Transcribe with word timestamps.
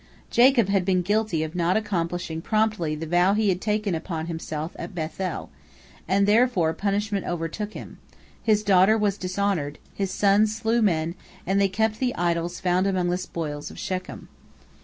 Jacob 0.31 0.67
had 0.67 0.83
been 0.83 1.03
guilty 1.03 1.43
of 1.43 1.53
not 1.53 1.77
accomplishing 1.77 2.41
promptly 2.41 2.95
the 2.95 3.05
vow 3.05 3.35
he 3.35 3.49
had 3.49 3.61
taken 3.61 3.93
upon 3.93 4.25
himself 4.25 4.75
at 4.79 4.95
Beth 4.95 5.21
el, 5.21 5.51
and 6.07 6.25
therefore 6.27 6.73
punishment 6.73 7.23
overtook 7.27 7.73
him—his 7.73 8.63
daughter 8.63 8.97
was 8.97 9.15
dishonored, 9.15 9.77
his 9.93 10.09
sons 10.09 10.55
slew 10.55 10.81
men, 10.81 11.13
and 11.45 11.61
they 11.61 11.69
kept 11.69 11.99
the 11.99 12.15
idols 12.15 12.59
found 12.59 12.87
among 12.87 13.11
the 13.11 13.15
spoils 13.19 13.69
of 13.69 13.77
Shechem. 13.77 14.27